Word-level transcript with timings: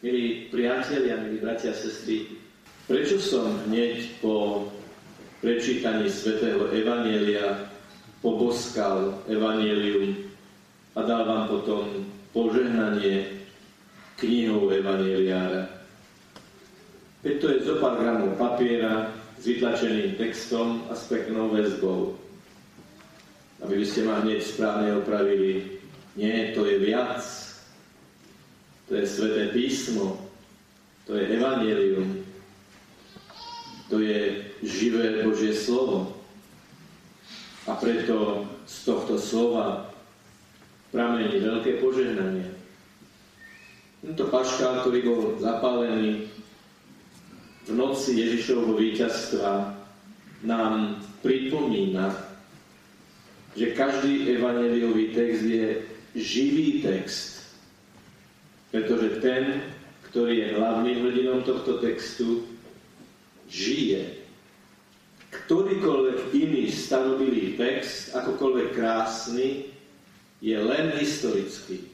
Milí 0.00 0.48
priatelia, 0.48 1.20
milí 1.20 1.44
bratia 1.44 1.76
a 1.76 1.76
sestry, 1.76 2.24
prečo 2.88 3.20
som 3.20 3.52
hneď 3.68 4.16
po 4.24 4.64
prečítaní 5.44 6.08
svätého 6.08 6.72
Evanielia 6.72 7.68
poboskal 8.24 9.20
Evanielium 9.28 10.16
a 10.96 11.04
dal 11.04 11.28
vám 11.28 11.52
potom 11.52 11.84
požehnanie 12.32 13.44
knihou 14.16 14.72
Evanieliára. 14.72 15.68
Veď 17.20 17.34
to 17.36 17.46
je 17.52 17.68
zo 17.68 17.76
pár 17.76 18.00
gramov 18.00 18.40
papiera 18.40 19.12
s 19.36 19.44
vytlačeným 19.44 20.16
textom 20.16 20.88
a 20.88 20.96
s 20.96 21.12
peknou 21.12 21.52
väzbou. 21.52 22.16
Aby 23.60 23.84
by 23.84 23.86
ste 23.86 24.08
ma 24.08 24.24
hneď 24.24 24.40
správne 24.48 24.96
opravili. 24.96 25.76
Nie, 26.16 26.56
to 26.56 26.64
je 26.64 26.80
viac 26.80 27.49
to 28.90 28.98
je 28.98 29.06
Sveté 29.06 29.54
písmo, 29.54 30.18
to 31.06 31.14
je 31.14 31.22
Evangelium, 31.38 32.26
to 33.86 34.02
je 34.02 34.50
živé 34.66 35.22
Božie 35.22 35.54
slovo. 35.54 36.18
A 37.70 37.78
preto 37.78 38.50
z 38.66 38.76
tohto 38.90 39.14
slova 39.14 39.94
pramení 40.90 41.38
veľké 41.38 41.78
požehnanie. 41.78 42.50
Tento 44.02 44.26
paškál, 44.26 44.82
ktorý 44.82 44.98
bol 45.06 45.20
zapálený 45.38 46.26
v 47.66 47.70
noci 47.70 48.18
Ježišovho 48.18 48.74
víťazstva, 48.74 49.70
nám 50.42 50.98
pripomína, 51.22 52.10
že 53.54 53.70
každý 53.70 54.34
evaneliový 54.34 55.14
text 55.14 55.46
je 55.46 55.78
živý 56.18 56.82
text, 56.82 57.39
pretože 58.70 59.18
ten, 59.18 59.62
ktorý 60.10 60.34
je 60.42 60.48
hlavným 60.58 60.98
hrdinom 61.06 61.40
tohto 61.46 61.82
textu, 61.82 62.46
žije. 63.50 64.22
Ktorýkoľvek 65.30 66.34
iný 66.34 66.70
starobilý 66.70 67.54
text, 67.54 68.14
akokoľvek 68.14 68.68
krásny, 68.74 69.70
je 70.42 70.56
len 70.56 70.94
historický. 70.98 71.86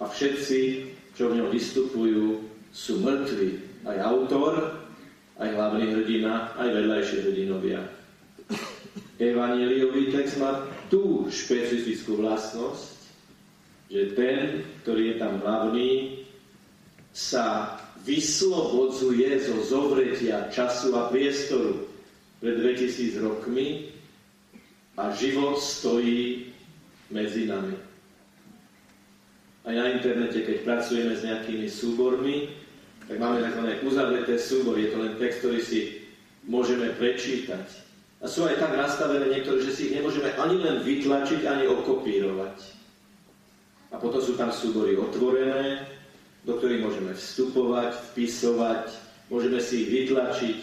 A 0.00 0.08
všetci, 0.08 0.90
čo 1.16 1.32
v 1.32 1.40
ňom 1.40 1.48
vystupujú, 1.52 2.44
sú 2.72 3.00
mŕtvi. 3.00 3.60
Aj 3.84 3.96
autor, 4.08 4.82
aj 5.36 5.48
hlavný 5.52 5.92
hrdina, 5.92 6.56
aj 6.56 6.68
vedľajšie 6.68 7.18
hrdinovia. 7.28 7.80
Evangeliový 9.22 10.10
text 10.10 10.36
má 10.40 10.66
tú 10.90 11.30
špecifickú 11.30 12.18
vlastnosť, 12.20 13.00
že 13.92 14.16
ten, 14.16 14.66
ktorý 14.82 15.14
je 15.14 15.16
tam 15.20 15.38
hlavný, 15.44 15.90
sa 17.12 17.76
vyslobodzuje 18.02 19.28
zo 19.44 19.56
zovretia 19.62 20.48
času 20.48 20.96
a 20.96 21.12
priestoru 21.12 21.86
pred 22.40 22.58
2000 22.58 23.20
rokmi 23.22 23.92
a 24.98 25.12
život 25.14 25.60
stojí 25.60 26.50
medzi 27.12 27.46
nami. 27.46 27.76
Aj 29.62 29.74
na 29.78 29.94
internete, 29.94 30.42
keď 30.42 30.66
pracujeme 30.66 31.14
s 31.14 31.22
nejakými 31.22 31.70
súbormi, 31.70 32.50
tak 33.06 33.20
máme 33.22 33.46
tzv. 33.46 33.62
uzavreté 33.86 34.34
súbory. 34.40 34.88
Je 34.88 34.90
to 34.90 34.98
len 34.98 35.14
text, 35.22 35.38
ktorý 35.44 35.60
si 35.62 35.80
môžeme 36.50 36.90
prečítať. 36.98 37.66
A 38.22 38.26
sú 38.26 38.42
aj 38.46 38.58
tak 38.58 38.74
nastavené 38.74 39.30
niektoré, 39.30 39.62
že 39.62 39.74
si 39.74 39.82
ich 39.90 39.94
nemôžeme 39.98 40.34
ani 40.34 40.58
len 40.58 40.82
vytlačiť, 40.82 41.46
ani 41.46 41.64
okopírovať. 41.70 42.58
A 43.94 44.00
potom 44.02 44.18
sú 44.18 44.34
tam 44.34 44.50
súbory 44.50 44.98
otvorené, 44.98 45.86
do 46.42 46.58
ktorých 46.58 46.82
môžeme 46.82 47.12
vstupovať, 47.14 47.90
vpisovať, 48.12 48.84
môžeme 49.30 49.62
si 49.62 49.86
ich 49.86 49.90
vytlačiť 49.90 50.58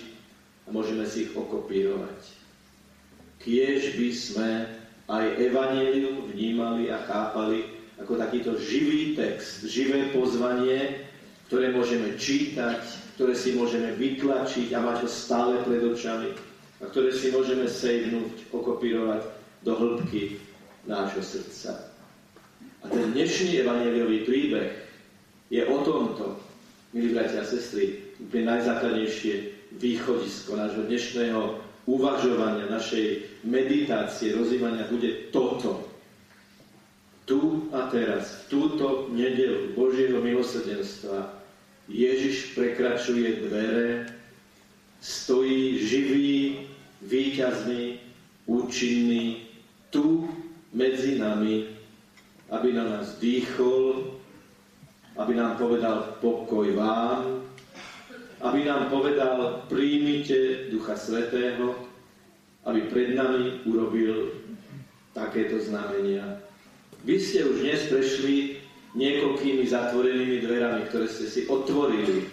a 0.68 0.76
môžeme 0.76 1.08
si 1.08 1.28
ich 1.28 1.34
okopírovať. 1.34 2.20
Kiež 3.40 3.96
by 3.96 4.10
sme 4.12 4.50
aj 5.08 5.26
Evangelium 5.39 6.28
vnímali 6.28 6.92
a 6.92 7.00
chápali 7.08 7.64
ako 8.00 8.20
takýto 8.20 8.60
živý 8.60 9.16
text, 9.16 9.64
živé 9.68 10.12
pozvanie, 10.12 11.08
ktoré 11.48 11.72
môžeme 11.72 12.16
čítať, 12.20 12.84
ktoré 13.16 13.34
si 13.36 13.56
môžeme 13.56 13.95
vytlačiť 13.95 14.72
a 14.76 14.80
mať 14.84 15.08
ho 15.08 15.10
stále 15.10 15.64
pred 15.64 15.82
očami 15.84 16.32
a 16.80 16.84
ktoré 16.88 17.12
si 17.12 17.32
môžeme 17.32 17.68
sejnúť, 17.68 18.52
okopírovať 18.56 19.28
do 19.64 19.76
hĺbky 19.76 20.39
nášho 20.88 21.20
srdca. 21.20 21.92
A 22.80 22.86
ten 22.88 23.12
dnešný 23.12 23.60
evangeliový 23.60 24.23
príbeh 24.23 24.89
je 25.49 25.65
o 25.65 25.77
tomto, 25.82 26.37
milí 26.93 27.14
bratia 27.14 27.42
a 27.42 27.49
sestry, 27.49 28.14
úplne 28.21 28.58
najzákladnejšie 28.58 29.33
východisko 29.77 30.58
nášho 30.58 30.86
dnešného 30.86 31.42
uvažovania, 31.89 32.70
našej 32.70 33.26
meditácie, 33.45 34.38
rozjímania 34.38 34.86
bude 34.89 35.30
toto. 35.33 35.86
Tu 37.26 37.38
a 37.70 37.89
teraz, 37.93 38.45
v 38.45 38.58
túto 38.58 39.09
nedelu 39.14 39.73
Božieho 39.77 40.17
milosrdenstva 40.17 41.30
Ježiš 41.89 42.58
prekračuje 42.58 43.45
dvere, 43.49 44.09
stojí 45.02 45.82
živý, 45.86 46.65
výťazný, 47.05 48.02
účinný, 48.49 49.45
tu 49.89 50.30
medzi 50.73 51.17
nami, 51.17 51.70
aby 52.49 52.70
na 52.73 52.86
nás 52.98 53.17
dýchol, 53.21 54.08
aby 55.20 55.36
nám 55.36 55.60
povedal 55.60 56.16
pokoj 56.24 56.72
vám, 56.80 57.44
aby 58.40 58.64
nám 58.64 58.88
povedal 58.88 59.68
príjmite 59.68 60.72
Ducha 60.72 60.96
Svetého, 60.96 61.76
aby 62.64 62.88
pred 62.88 63.20
nami 63.20 63.68
urobil 63.68 64.32
takéto 65.12 65.60
znamenia. 65.60 66.40
Vy 67.04 67.20
ste 67.20 67.44
už 67.44 67.68
dnes 67.68 67.82
prešli 67.92 68.64
niekoľkými 68.96 69.68
zatvorenými 69.68 70.40
dverami, 70.40 70.82
ktoré 70.88 71.12
ste 71.12 71.28
si 71.28 71.42
otvorili. 71.52 72.32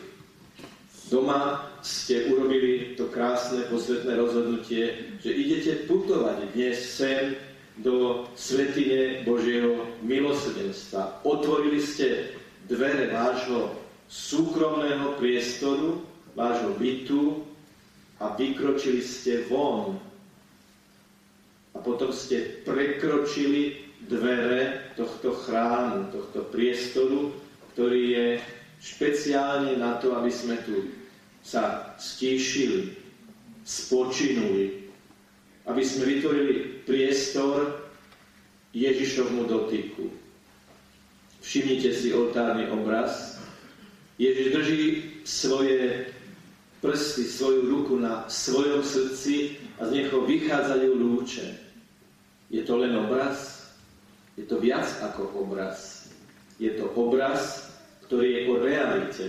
Doma 1.10 1.70
ste 1.82 2.30
urobili 2.30 2.98
to 2.98 3.10
krásne 3.10 3.66
posvetné 3.70 4.14
rozhodnutie, 4.14 5.14
že 5.22 5.30
idete 5.30 5.86
putovať 5.86 6.54
dnes 6.54 6.78
sem 6.82 7.34
do 7.82 8.26
svetine 8.34 9.22
Božieho 9.22 9.86
milosrdenstva. 10.02 11.22
Otvorili 11.22 11.78
ste 11.78 12.35
dvere 12.66 13.10
vášho 13.14 13.74
súkromného 14.06 15.18
priestoru, 15.18 16.02
vášho 16.34 16.74
bytu 16.78 17.42
a 18.22 18.34
vykročili 18.34 19.02
ste 19.02 19.46
von. 19.46 19.98
A 21.74 21.78
potom 21.78 22.10
ste 22.10 22.62
prekročili 22.64 23.86
dvere 24.06 24.92
tohto 24.96 25.34
chrámu, 25.34 26.08
tohto 26.12 26.46
priestoru, 26.48 27.34
ktorý 27.74 28.02
je 28.12 28.26
špeciálne 28.80 29.76
na 29.76 29.98
to, 30.00 30.16
aby 30.16 30.32
sme 30.32 30.56
tu 30.64 30.88
sa 31.44 31.94
stíšili, 32.00 32.96
spočinuli, 33.62 34.88
aby 35.66 35.82
sme 35.82 36.04
vytvorili 36.06 36.86
priestor 36.86 37.86
Ježišovmu 38.72 39.48
dotyku. 39.48 40.25
Všimnite 41.46 41.94
si 41.94 42.10
oltárny 42.10 42.66
obraz. 42.74 43.38
Ježiš 44.18 44.46
drží 44.50 44.82
svoje 45.22 46.10
prsty, 46.82 47.22
svoju 47.22 47.70
ruku 47.70 47.94
na 48.02 48.26
svojom 48.26 48.82
srdci 48.82 49.54
a 49.78 49.86
z 49.86 50.02
neho 50.02 50.26
vychádzajú 50.26 50.90
lúče. 50.98 51.46
Je 52.50 52.66
to 52.66 52.82
len 52.82 52.98
obraz? 52.98 53.62
Je 54.34 54.42
to 54.42 54.58
viac 54.58 54.90
ako 55.06 55.46
obraz. 55.46 56.10
Je 56.58 56.74
to 56.74 56.90
obraz, 56.98 57.70
ktorý 58.10 58.26
je 58.26 58.40
o 58.50 58.54
realite. 58.58 59.26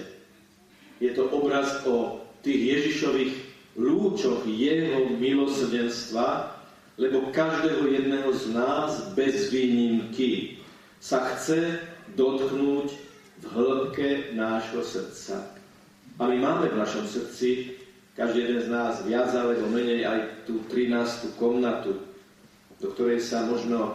Je 0.97 1.13
to 1.13 1.29
obraz 1.29 1.85
o 1.85 2.25
tých 2.41 2.57
Ježišových 2.57 3.33
lúčoch 3.77 4.41
jeho 4.49 5.05
milosrdenstva, 5.21 6.49
lebo 6.97 7.29
každého 7.29 7.85
jedného 7.93 8.33
z 8.33 8.57
nás 8.57 9.13
bez 9.13 9.53
výnimky 9.53 10.57
sa 10.97 11.21
chce 11.37 11.77
dotknúť 12.17 12.87
v 13.37 13.45
hĺbke 13.45 14.33
nášho 14.33 14.81
srdca. 14.81 15.53
A 16.17 16.25
my 16.25 16.37
máme 16.41 16.73
v 16.73 16.79
našom 16.81 17.05
srdci, 17.05 17.77
každý 18.17 18.49
jeden 18.49 18.65
z 18.65 18.69
nás 18.73 19.05
viac 19.05 19.29
alebo 19.37 19.69
menej 19.69 20.01
aj 20.09 20.49
tú 20.49 20.65
13. 20.73 21.37
komnatu, 21.37 22.01
do 22.81 22.87
ktorej 22.97 23.21
sa 23.21 23.45
možno 23.45 23.93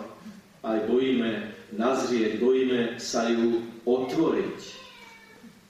aj 0.63 0.87
bojíme 0.87 1.51
nazrieť, 1.75 2.39
bojíme 2.39 3.03
sa 3.03 3.27
ju 3.27 3.67
otvoriť. 3.83 4.61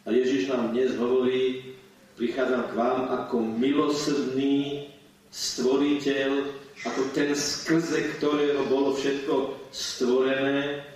A 0.05 0.13
Ježiš 0.13 0.53
nám 0.53 0.77
dnes 0.77 0.93
hovorí, 1.01 1.73
prichádzam 2.21 2.69
k 2.69 2.77
vám 2.77 3.01
ako 3.09 3.37
milosrdný 3.57 4.93
stvoriteľ, 5.33 6.45
ako 6.85 7.01
ten 7.17 7.33
skrze 7.33 8.21
ktorého 8.21 8.69
bolo 8.69 8.93
všetko 8.93 9.57
stvorené 9.73 10.92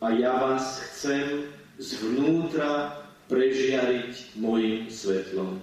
a 0.00 0.06
ja 0.12 0.32
vás 0.36 0.80
chcem 0.92 1.48
zvnútra 1.80 3.00
prežiariť 3.32 4.38
mojim 4.38 4.86
svetlom. 4.92 5.58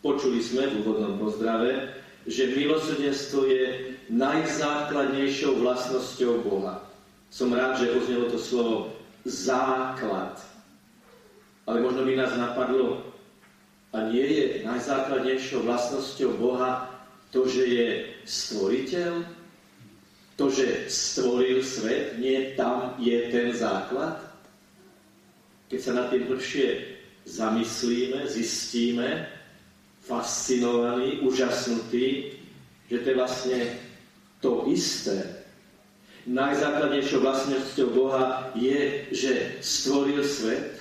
Počuli 0.00 0.40
sme 0.40 0.68
v 0.68 0.74
úvodnom 0.84 1.20
pozdrave, 1.20 1.92
že 2.28 2.54
milosrdenstvo 2.54 3.48
je 3.48 3.64
najzákladnejšou 4.12 5.60
vlastnosťou 5.60 6.44
Boha. 6.44 6.84
Som 7.28 7.52
rád, 7.52 7.80
že 7.80 7.92
oznelo 7.92 8.32
to 8.32 8.40
slovo 8.40 8.76
základ. 9.28 10.40
Ale 11.68 11.84
možno 11.84 12.08
by 12.08 12.12
nás 12.16 12.32
napadlo, 12.36 13.08
a 13.92 14.04
nie 14.12 14.24
je 14.24 14.46
najzákladnejšou 14.68 15.64
vlastnosťou 15.64 16.36
Boha 16.36 16.92
to, 17.32 17.48
že 17.48 17.64
je 17.64 17.88
stvoriteľ? 18.28 19.37
To, 20.38 20.46
že 20.46 20.86
stvoril 20.86 21.66
svet, 21.66 22.14
nie 22.22 22.54
tam 22.54 22.94
je 23.02 23.26
ten 23.34 23.50
základ? 23.50 24.22
Keď 25.66 25.80
sa 25.82 25.92
na 25.98 26.04
tým 26.06 26.30
lepšie 26.30 26.94
zamyslíme, 27.26 28.22
zistíme, 28.30 29.26
fascinovaní, 30.06 31.20
úžasnutí, 31.26 32.38
že 32.86 32.96
to 33.02 33.06
je 33.10 33.18
vlastne 33.18 33.60
to 34.38 34.64
isté. 34.70 35.44
Najzákladnejšou 36.30 37.18
vlastnosťou 37.18 37.88
Boha 37.92 38.54
je, 38.54 39.10
že 39.10 39.58
stvoril 39.58 40.22
svet 40.22 40.78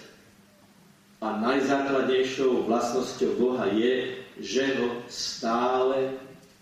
a 1.18 1.33
najzákladnejšou 1.33 2.69
vlastnosťou 2.69 3.31
Boha 3.42 3.65
je, 3.74 4.21
že 4.38 4.77
ho 4.77 5.01
stále 5.09 6.13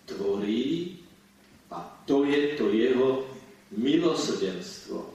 tvorí 0.08 0.95
to 2.06 2.26
je 2.26 2.58
to 2.58 2.70
jeho 2.70 3.26
milosrdenstvo. 3.74 5.10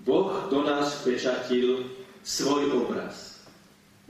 Boh 0.00 0.48
do 0.48 0.64
nás 0.64 1.04
pečatil 1.04 1.84
svoj 2.24 2.72
obraz. 2.72 3.44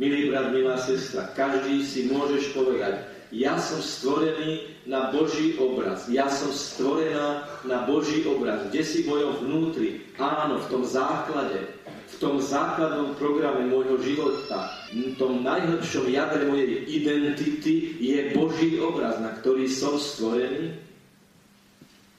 Milý 0.00 0.32
brat, 0.32 0.54
milá 0.54 0.80
sestra, 0.80 1.28
každý 1.36 1.84
si 1.84 2.08
môžeš 2.08 2.56
povedať, 2.56 3.04
ja 3.30 3.60
som 3.62 3.78
stvorený 3.78 4.80
na 4.90 5.14
Boží 5.14 5.54
obraz. 5.54 6.10
Ja 6.10 6.26
som 6.26 6.50
stvorená 6.50 7.46
na 7.62 7.86
Boží 7.86 8.26
obraz. 8.26 8.66
Kde 8.70 8.82
si 8.82 9.06
v 9.06 9.14
mojom 9.14 9.32
vnútri? 9.46 10.02
Áno, 10.18 10.58
v 10.58 10.66
tom 10.66 10.82
základe, 10.82 11.78
v 11.86 12.16
tom 12.18 12.42
základnom 12.42 13.14
programe 13.14 13.70
môjho 13.70 14.02
života, 14.02 14.74
v 14.90 15.14
tom 15.14 15.46
najhlbšom 15.46 16.10
jadre 16.10 16.42
mojej 16.50 16.90
identity 16.90 17.94
je 18.02 18.34
Boží 18.34 18.82
obraz, 18.82 19.22
na 19.22 19.30
ktorý 19.38 19.70
som 19.70 19.94
stvorený. 19.94 20.74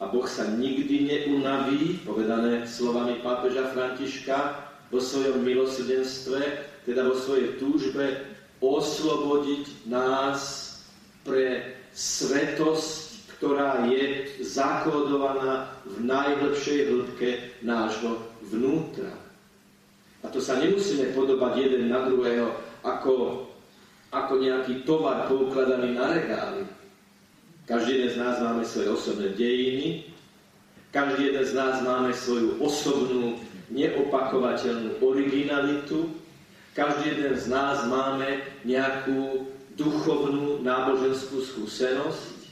A 0.01 0.09
Boh 0.09 0.25
sa 0.25 0.50
nikdy 0.50 1.06
neunaví, 1.06 2.01
povedané 2.01 2.65
slovami 2.65 3.21
pápeža 3.21 3.69
Františka, 3.69 4.68
vo 4.92 5.00
svojom 5.00 5.45
milosrdenstve, 5.45 6.68
teda 6.83 7.07
vo 7.07 7.15
svojej 7.15 7.56
túžbe 7.62 8.36
oslobodiť 8.59 9.88
nás 9.88 10.74
pre 11.24 11.77
svetosť, 11.94 13.30
ktorá 13.38 13.88
je 13.88 14.38
zakódovaná 14.44 15.69
v 15.88 15.95
najlepšej 16.06 16.80
hĺbke 16.92 17.30
nášho 17.63 18.19
vnútra. 18.51 19.13
A 20.21 20.30
to 20.30 20.38
sa 20.38 20.62
nemusíme 20.62 21.13
podobať 21.18 21.57
jeden 21.57 21.89
na 21.89 22.06
druhého 22.06 22.53
ako, 22.86 23.48
ako 24.13 24.33
nejaký 24.38 24.86
tovar 24.86 25.25
poukladaný 25.25 25.98
na 25.98 26.06
regály. 26.13 26.62
Každý 27.72 28.04
jeden 28.04 28.12
z 28.12 28.18
nás 28.20 28.36
máme 28.44 28.68
svoje 28.68 28.92
osobné 28.92 29.32
dejiny, 29.32 30.12
každý 30.92 31.32
jeden 31.32 31.46
z 31.48 31.56
nás 31.56 31.80
máme 31.80 32.12
svoju 32.12 32.60
osobnú, 32.60 33.40
neopakovateľnú 33.72 35.00
originalitu, 35.00 36.12
každý 36.76 37.16
jeden 37.16 37.32
z 37.40 37.48
nás 37.48 37.88
máme 37.88 38.44
nejakú 38.68 39.48
duchovnú 39.80 40.60
náboženskú 40.60 41.40
skúsenosť. 41.40 42.44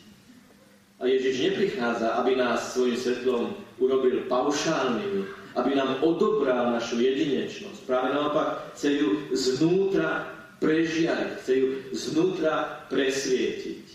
A 1.04 1.12
Ježiš 1.12 1.52
neprichádza, 1.52 2.16
aby 2.24 2.40
nás 2.40 2.72
svojim 2.72 2.96
svetlom 2.96 3.60
urobil 3.76 4.24
paušálnymi, 4.32 5.28
aby 5.60 5.72
nám 5.76 6.00
odobral 6.00 6.72
našu 6.72 6.96
jedinečnosť. 6.96 7.84
Práve 7.84 8.16
naopak 8.16 8.72
chce 8.72 9.04
ju 9.04 9.10
znútra 9.36 10.32
prežiať, 10.64 11.44
chce 11.44 11.54
ju 11.60 11.68
znútra 11.92 12.88
presvietiť. 12.88 13.89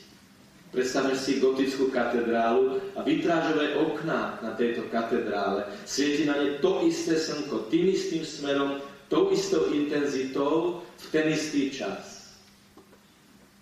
Predstavme 0.74 1.14
si 1.14 1.38
gotickú 1.38 1.94
katedrálu 1.94 2.82
a 2.98 3.06
vytrážové 3.06 3.78
okná 3.78 4.42
na 4.42 4.58
tejto 4.58 4.82
katedrále. 4.90 5.62
Svieti 5.86 6.26
na 6.26 6.34
ne 6.34 6.58
to 6.58 6.82
isté 6.82 7.14
slnko, 7.14 7.70
tým 7.70 7.94
istým 7.94 8.26
smerom, 8.26 8.82
tou 9.06 9.30
istou 9.30 9.70
intenzitou 9.70 10.82
v 10.82 11.04
ten 11.14 11.30
istý 11.30 11.70
čas. 11.70 12.34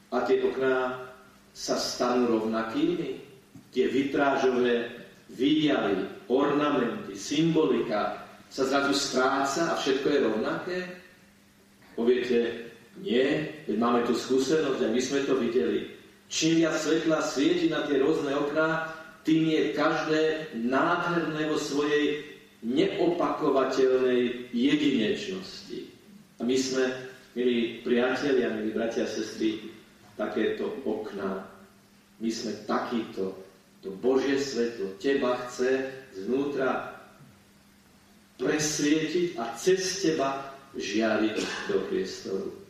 A 0.08 0.24
tie 0.24 0.40
okná 0.40 1.04
sa 1.52 1.76
stanú 1.76 2.32
rovnakými. 2.32 3.20
Tie 3.76 3.92
vitrážové 3.92 5.04
výjavy, 5.36 6.08
ornamenty, 6.32 7.12
symbolika 7.12 8.24
sa 8.48 8.68
zrazu 8.68 8.96
stráca 8.96 9.72
a 9.72 9.76
všetko 9.76 10.06
je 10.08 10.18
rovnaké? 10.24 10.78
Poviete, 11.92 12.68
nie, 13.04 13.52
veď 13.68 13.76
máme 13.76 14.00
tu 14.08 14.16
skúsenosť 14.16 14.80
a 14.80 14.92
my 14.92 15.00
sme 15.00 15.20
to 15.28 15.36
videli. 15.36 15.91
Čím 16.32 16.64
viac 16.64 16.80
svetla 16.80 17.20
svieti 17.20 17.68
na 17.68 17.84
tie 17.84 18.00
rôzne 18.00 18.32
okná, 18.32 18.88
tým 19.20 19.52
je 19.52 19.76
každé 19.76 20.20
nádherné 20.64 21.44
vo 21.52 21.60
svojej 21.60 22.24
neopakovateľnej 22.64 24.48
jedinečnosti. 24.48 25.92
A 26.40 26.48
my 26.48 26.56
sme, 26.56 26.88
milí 27.36 27.84
priatelia, 27.84 28.48
milí 28.48 28.72
bratia 28.72 29.04
a 29.04 29.12
sestry, 29.12 29.60
takéto 30.16 30.72
okná. 30.88 31.44
My 32.16 32.30
sme 32.32 32.64
takýto. 32.64 33.36
To 33.84 33.92
Božie 34.00 34.40
svetlo 34.40 34.96
teba 35.02 35.36
chce 35.44 35.90
znútra 36.16 36.96
presvietiť 38.40 39.36
a 39.36 39.52
cez 39.58 40.00
teba 40.00 40.54
žiariť 40.80 41.36
do 41.68 41.76
priestoru. 41.92 42.61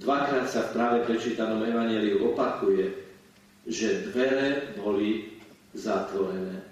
Dvakrát 0.00 0.48
sa 0.48 0.64
v 0.64 0.72
práve 0.80 0.98
prečítanom 1.04 1.60
evaneliu 1.60 2.32
opakuje, 2.32 2.88
že 3.68 4.08
dvere 4.08 4.72
boli 4.80 5.28
zatvorené. 5.76 6.64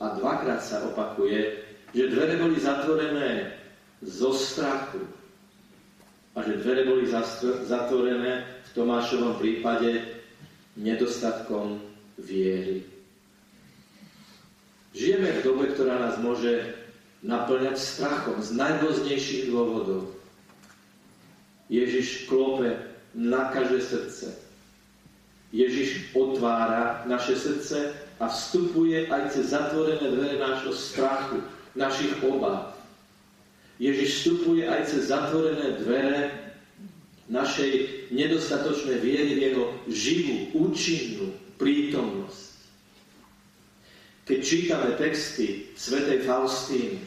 A 0.00 0.16
dvakrát 0.16 0.64
sa 0.64 0.88
opakuje, 0.88 1.60
že 1.92 2.08
dvere 2.08 2.40
boli 2.40 2.56
zatvorené 2.56 3.52
zo 4.00 4.32
strachu 4.32 5.04
a 6.34 6.42
že 6.42 6.64
dvere 6.64 6.88
boli 6.88 7.04
zatvorené 7.68 8.42
v 8.42 8.70
Tomášovom 8.72 9.36
prípade 9.38 10.02
nedostatkom 10.80 11.78
viery. 12.18 12.88
Žijeme 14.96 15.28
v 15.28 15.44
dobe, 15.44 15.64
ktorá 15.76 16.00
nás 16.00 16.16
môže 16.18 16.72
naplňať 17.20 17.76
strachom 17.76 18.40
z 18.40 18.56
najrôznejších 18.56 19.52
dôvodov. 19.52 20.23
Ježiš 21.68 22.28
klope 22.28 22.76
na 23.14 23.48
každé 23.50 23.80
srdce. 23.80 24.26
Ježiš 25.54 26.10
otvára 26.18 27.06
naše 27.06 27.38
srdce 27.38 27.94
a 28.18 28.26
vstupuje 28.26 29.06
aj 29.06 29.30
cez 29.30 29.54
zatvorené 29.54 30.02
dvere 30.02 30.36
nášho 30.42 30.74
strachu, 30.74 31.38
našich 31.78 32.18
obáv. 32.26 32.74
Ježiš 33.78 34.10
vstupuje 34.18 34.66
aj 34.66 34.82
cez 34.90 35.14
zatvorené 35.14 35.78
dvere 35.78 36.30
našej 37.30 37.72
nedostatočnej 38.10 38.98
viery 38.98 39.30
v 39.38 39.42
jeho 39.50 39.64
živú, 39.88 40.36
účinnú 40.68 41.32
prítomnosť. 41.56 42.42
Keď 44.24 44.38
čítame 44.40 44.88
texty 44.96 45.70
svätej 45.76 46.24
Faustíny, 46.24 46.98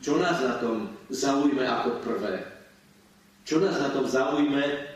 čo 0.00 0.16
nás 0.18 0.40
na 0.42 0.58
tom 0.58 0.90
zaujme 1.12 1.62
ako 1.62 2.02
prvé? 2.02 2.55
Čo 3.46 3.62
nás 3.62 3.78
na 3.78 3.94
tom 3.94 4.10
zaujme 4.10 4.90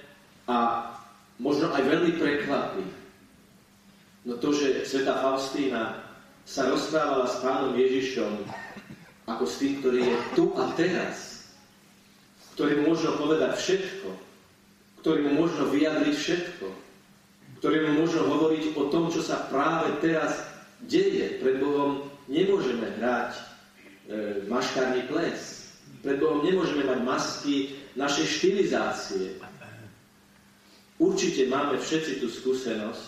a 0.51 0.91
možno 1.39 1.71
aj 1.71 1.87
veľmi 1.87 2.19
prekvapí? 2.19 2.83
No 4.27 4.35
to, 4.43 4.51
že 4.51 4.83
sveta 4.83 5.23
Faustína 5.23 6.03
sa 6.43 6.67
rozprávala 6.67 7.31
s 7.31 7.39
pánom 7.41 7.79
Ježišom 7.79 8.43
ako 9.31 9.45
s 9.47 9.55
tým, 9.63 9.79
ktorý 9.79 10.03
je 10.03 10.17
tu 10.35 10.51
a 10.59 10.75
teraz, 10.75 11.47
ktorý 12.59 12.83
mu 12.83 12.99
možno 12.99 13.15
povedať 13.23 13.55
všetko, 13.55 14.09
ktorý 15.01 15.31
mu 15.31 15.47
možno 15.47 15.71
vyjadriť 15.71 16.17
všetko, 16.19 16.67
ktorý 17.63 17.77
mu 17.87 18.05
možno 18.05 18.27
hovoriť 18.27 18.75
o 18.75 18.91
tom, 18.91 19.15
čo 19.15 19.23
sa 19.23 19.47
práve 19.47 19.95
teraz 20.03 20.43
deje. 20.91 21.39
Pred 21.39 21.63
Bohom 21.63 22.11
nemôžeme 22.27 22.99
hrať 22.99 23.31
e, 23.33 23.43
maškárny 24.51 25.07
ples. 25.07 25.71
Pred 26.03 26.19
Bohom 26.19 26.43
nemôžeme 26.43 26.85
mať 26.85 27.01
masky 27.07 27.80
našej 27.97 28.27
štilizácie. 28.27 29.39
Určite 31.01 31.49
máme 31.49 31.81
všetci 31.81 32.21
tú 32.21 32.29
skúsenosť, 32.29 33.05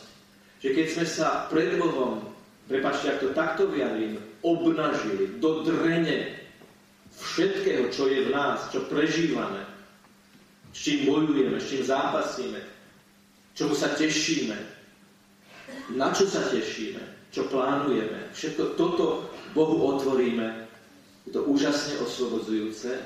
že 0.65 0.69
keď 0.73 0.87
sme 0.89 1.07
sa 1.07 1.29
pred 1.53 1.77
Bohom, 1.77 2.25
prepačte, 2.65 3.12
ak 3.12 3.21
to 3.21 3.29
takto 3.37 3.69
vyjadrím, 3.69 4.17
obnažili 4.41 5.39
do 5.39 5.61
drene 5.61 6.41
všetkého, 7.12 7.93
čo 7.93 8.09
je 8.09 8.27
v 8.27 8.33
nás, 8.33 8.73
čo 8.73 8.89
prežívame, 8.89 9.61
s 10.73 10.79
čím 10.89 11.05
bojujeme, 11.05 11.61
s 11.61 11.69
čím 11.69 11.83
zápasíme, 11.85 12.61
čomu 13.53 13.77
sa 13.77 13.93
tešíme, 13.93 14.57
na 15.93 16.09
čo 16.17 16.25
sa 16.25 16.41
tešíme, 16.49 17.03
čo 17.29 17.45
plánujeme. 17.53 18.33
Všetko 18.33 18.81
toto 18.81 19.29
Bohu 19.53 19.77
otvoríme. 19.97 20.65
Je 21.29 21.31
to 21.31 21.45
úžasne 21.45 22.01
oslobodzujúce, 22.03 22.99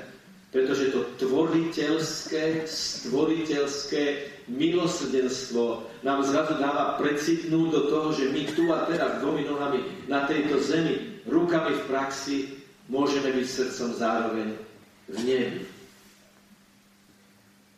pretože 0.51 0.95
to 0.95 1.03
tvoriteľské, 1.19 2.63
stvoriteľské 2.63 4.03
milosrdenstvo 4.47 5.83
nám 6.07 6.23
zrazu 6.23 6.55
dáva 6.55 6.95
precitnúť 6.95 7.67
do 7.67 7.81
toho, 7.91 8.07
že 8.15 8.31
my 8.31 8.43
tu 8.55 8.71
a 8.71 8.87
teraz 8.87 9.19
dvomi 9.19 9.43
nohami 9.43 9.83
na 10.07 10.23
tejto 10.23 10.55
zemi, 10.63 11.19
rukami 11.27 11.75
v 11.75 11.83
praxi, 11.91 12.37
môžeme 12.87 13.35
byť 13.35 13.47
srdcom 13.47 13.89
zároveň 13.99 14.47
v 15.11 15.17
nebi. 15.27 15.61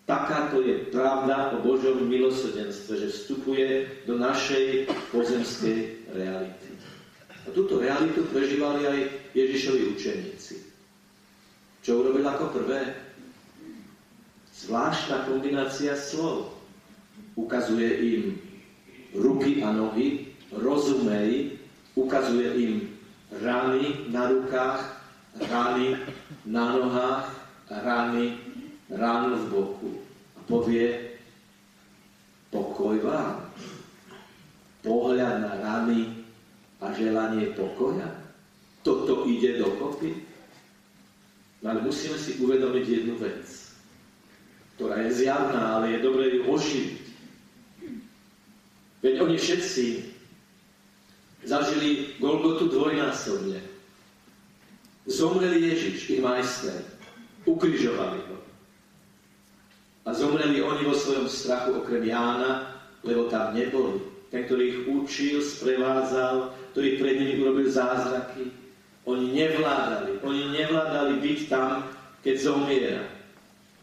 Takáto 0.05 0.61
je 0.65 0.89
pravda 0.89 1.53
o 1.53 1.61
Božom 1.61 2.01
milosrdenstve, 2.01 2.97
že 2.97 3.13
vstupuje 3.13 3.85
do 4.09 4.17
našej 4.17 4.89
pozemskej 5.13 6.09
reality. 6.17 6.69
A 7.45 7.53
túto 7.53 7.77
realitu 7.77 8.25
prežívali 8.29 8.89
aj 8.89 8.99
Ježišovi 9.37 9.81
učeníci. 9.93 10.68
Čo 11.89 12.05
urobil 12.05 12.21
ako 12.21 12.53
prvé? 12.53 13.01
Zvláštna 14.53 15.25
kombinácia 15.25 15.97
slov. 15.97 16.53
Ukazuje 17.33 17.89
im 18.13 18.23
ruky 19.17 19.65
a 19.65 19.73
nohy, 19.73 20.37
rozumej, 20.53 21.57
ukazuje 21.97 22.45
im 22.61 22.93
rany 23.41 24.05
na 24.13 24.29
rukách, 24.29 25.01
rany 25.49 25.97
na 26.45 26.77
nohách, 26.77 27.25
rany 27.73 28.37
ráno 28.93 29.41
v 29.41 29.45
boku 29.49 29.91
a 30.37 30.45
povie 30.45 31.17
pokoj 32.53 33.01
vám. 33.01 33.49
Pohľad 34.85 35.41
na 35.41 35.57
rany 35.57 36.05
a 36.85 36.93
želanie 36.93 37.49
pokoja. 37.57 38.13
Toto 38.85 39.25
ide 39.25 39.57
dokopy. 39.57 40.28
No 41.59 41.75
ale 41.75 41.83
musíme 41.83 42.15
si 42.15 42.39
uvedomiť 42.39 42.85
jednu 42.87 43.15
vec, 43.19 43.43
ktorá 44.79 45.03
je 45.03 45.23
zjavná, 45.23 45.75
ale 45.75 45.95
je 45.95 46.05
dobré 46.05 46.25
ju 46.39 46.47
oživiť. 46.47 47.03
Veď 48.99 49.15
oni 49.23 49.35
všetci 49.35 49.85
zažili 51.43 52.19
Golgotu 52.19 52.67
dvojnásobne. 52.67 53.59
Zomreli 55.07 55.71
Ježiš, 55.71 56.11
ich 56.11 56.21
majster. 56.23 56.83
Ukrižovali 57.47 58.19
ho. 58.29 58.37
A 60.05 60.13
zomreli 60.13 60.59
oni 60.63 60.83
vo 60.83 60.95
svojom 60.95 61.27
strachu 61.31 61.79
okrem 61.79 62.03
Jána, 62.03 62.75
lebo 63.03 63.31
tam 63.31 63.55
neboli. 63.55 64.03
Ten, 64.29 64.45
ktorý 64.45 64.63
ich 64.69 64.79
učil, 64.85 65.41
sprevádzal, 65.41 66.53
ktorý 66.75 67.01
pred 67.01 67.15
nimi 67.17 67.41
urobil 67.41 67.65
zázraky. 67.71 68.53
Oni 69.07 69.31
nevládali. 69.31 70.19
Oni 70.23 70.43
nevládali 70.51 71.15
byť 71.23 71.39
tam, 71.47 71.87
keď 72.23 72.35
zomiera. 72.39 73.03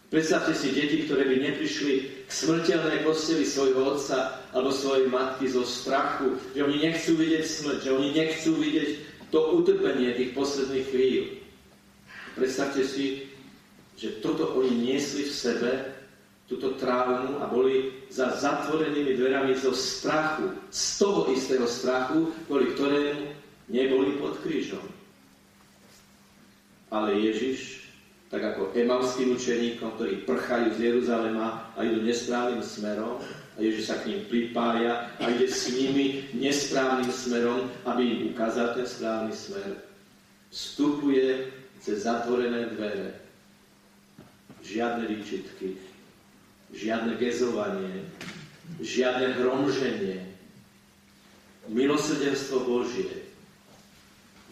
Predstavte 0.06 0.54
si 0.54 0.70
deti, 0.70 1.02
ktoré 1.04 1.26
by 1.26 1.36
neprišli 1.50 1.94
k 2.26 2.30
smrteľnej 2.30 3.02
posteli 3.02 3.42
svojho 3.42 3.98
otca 3.98 4.38
alebo 4.54 4.70
svojej 4.70 5.10
matky 5.10 5.50
zo 5.50 5.66
strachu, 5.66 6.38
že 6.54 6.62
oni 6.62 6.78
nechcú 6.78 7.18
vidieť 7.18 7.44
smrť, 7.44 7.78
že 7.82 7.90
oni 7.90 8.08
nechcú 8.14 8.50
vidieť 8.54 8.90
to 9.34 9.40
utrpenie 9.58 10.14
tých 10.14 10.30
posledných 10.30 10.86
chvíľ. 10.94 11.24
Predstavte 12.38 12.86
si, 12.86 13.26
že 13.98 14.22
toto 14.22 14.54
oni 14.54 14.70
niesli 14.78 15.26
v 15.26 15.32
sebe 15.34 15.70
túto 16.46 16.78
traumu 16.78 17.42
a 17.42 17.50
boli 17.50 18.06
za 18.06 18.30
zatvorenými 18.38 19.18
dverami 19.18 19.58
zo 19.58 19.74
strachu, 19.74 20.46
z 20.70 20.82
toho 21.02 21.26
istého 21.34 21.66
strachu, 21.66 22.30
kvôli 22.46 22.70
ktorému 22.78 23.34
neboli 23.66 24.14
pod 24.22 24.38
krížom. 24.46 24.95
Ale 26.90 27.18
Ježiš, 27.18 27.88
tak 28.30 28.42
ako 28.42 28.74
emalským 28.74 29.34
učeníkom, 29.34 29.98
ktorí 29.98 30.26
prchajú 30.26 30.74
z 30.74 30.78
Jeruzalema 30.92 31.74
a 31.74 31.82
idú 31.82 32.02
nesprávnym 32.02 32.62
smerom, 32.62 33.18
a 33.56 33.58
Ježiš 33.64 33.88
sa 33.88 33.96
k 34.04 34.12
ním 34.12 34.20
pripája 34.28 35.08
a 35.16 35.32
ide 35.32 35.48
s 35.48 35.72
nimi 35.72 36.28
nesprávnym 36.36 37.08
smerom, 37.08 37.72
aby 37.88 38.04
im 38.04 38.20
ukázal 38.36 38.76
ten 38.76 38.84
správny 38.84 39.32
smer. 39.32 39.80
Vstupuje 40.52 41.48
cez 41.80 42.04
zatvorené 42.04 42.68
dvere. 42.76 43.16
Žiadne 44.60 45.08
výčitky, 45.08 45.80
žiadne 46.76 47.16
gezovanie, 47.16 48.04
žiadne 48.84 49.40
hromženie. 49.40 50.20
Milosrdenstvo 51.72 52.60
Božie 52.60 53.24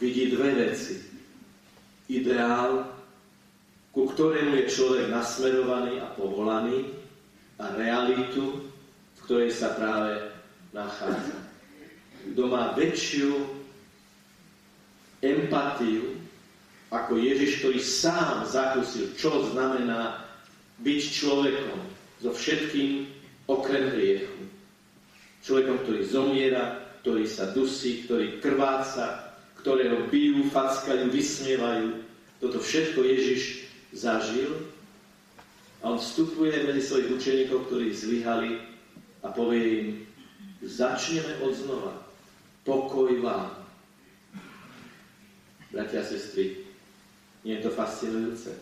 vidí 0.00 0.32
dve 0.32 0.54
veci. 0.64 1.13
Ideál, 2.10 2.84
ku 3.94 4.10
ktorému 4.10 4.60
je 4.60 4.68
človek 4.68 5.08
nasmerovaný 5.08 6.02
a 6.02 6.12
povolaný 6.12 6.92
a 7.56 7.72
realitu, 7.78 8.68
v 9.16 9.20
ktorej 9.24 9.54
sa 9.54 9.72
práve 9.78 10.34
nachádza. 10.74 11.38
Kto 12.34 12.42
má 12.50 12.74
väčšiu 12.76 13.32
empatiu 15.24 16.18
ako 16.92 17.16
Ježiš, 17.16 17.64
ktorý 17.64 17.80
sám 17.80 18.44
zakúsil, 18.44 19.16
čo 19.16 19.50
znamená 19.54 20.28
byť 20.84 21.02
človekom, 21.08 21.80
so 22.20 22.30
všetkým 22.34 23.08
okrem 23.48 23.94
hriechu. 23.96 24.48
Človekom, 25.44 25.76
ktorý 25.84 26.00
zomiera, 26.04 26.64
ktorý 27.04 27.24
sa 27.28 27.52
dusí, 27.52 28.04
ktorý 28.08 28.40
krváca, 28.40 29.23
ktorého 29.64 30.12
bijú, 30.12 30.44
fackajú, 30.52 31.08
vysmievajú. 31.08 32.04
Toto 32.44 32.60
všetko 32.60 33.00
Ježiš 33.00 33.64
zažil 33.96 34.52
a 35.80 35.88
on 35.88 35.96
vstupuje 35.96 36.52
medzi 36.68 36.84
svojich 36.84 37.08
učeníkov, 37.16 37.72
ktorí 37.72 37.96
zlyhali 37.96 38.60
a 39.24 39.32
povie 39.32 39.62
im, 39.64 39.88
začneme 40.60 41.40
od 41.40 41.56
znova. 41.56 41.96
Pokoj 42.68 43.16
vám. 43.24 43.56
Bratia 45.72 46.04
a 46.04 46.06
sestry, 46.06 46.60
nie 47.42 47.56
je 47.56 47.64
to 47.64 47.70
fascinujúce? 47.72 48.52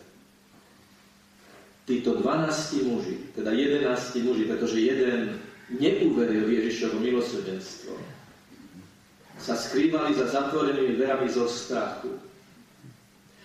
títo 1.83 2.15
12 2.15 2.87
muži, 2.87 3.15
teda 3.35 3.51
11 3.51 4.23
muži, 4.23 4.43
pretože 4.47 4.79
jeden 4.79 5.35
neuveril 5.67 6.47
Ježišovo 6.47 6.99
milosrdenstvo, 6.99 7.99
sa 9.43 9.59
skrývali 9.59 10.15
za 10.15 10.31
zatvorenými 10.31 10.95
dverami 10.95 11.27
zo 11.27 11.51
strachu. 11.51 12.15